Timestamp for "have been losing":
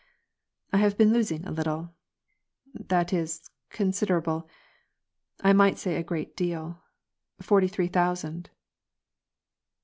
0.77-1.45